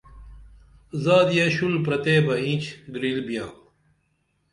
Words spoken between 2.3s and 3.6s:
اینچ گِرِیل بیاں